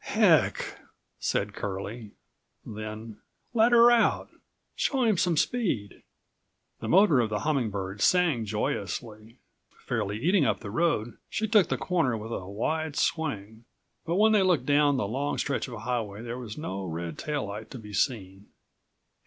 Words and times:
"Heck!" 0.03 0.79
said 1.19 1.53
Curlie, 1.53 2.13
then, 2.65 3.21
"Let 3.53 3.71
her 3.71 3.91
out! 3.91 4.29
Show 4.75 5.03
him 5.03 5.15
some 5.15 5.37
speed." 5.37 6.01
The 6.79 6.87
motor 6.87 7.19
of 7.19 7.29
the 7.29 7.41
Humming 7.41 7.69
Bird 7.69 8.01
sang 8.01 8.43
joyously. 8.45 9.37
Fairly 9.85 10.17
eating 10.17 10.43
up 10.43 10.61
the 10.61 10.71
road, 10.71 11.19
she 11.29 11.47
took 11.47 11.67
the 11.67 11.77
corner 11.77 12.17
with 12.17 12.31
a 12.31 12.49
wide 12.49 12.95
swing. 12.95 13.65
But 14.03 14.15
when 14.15 14.31
they 14.31 14.41
looked 14.41 14.65
down 14.65 14.97
the 14.97 15.07
long 15.07 15.37
stretch 15.37 15.67
of 15.67 15.79
highway 15.81 16.23
there 16.23 16.39
was 16.39 16.57
no 16.57 16.83
red 16.83 17.19
tail 17.19 17.45
light 17.49 17.69
to 17.69 17.77
be 17.77 17.93
seen. 17.93 18.47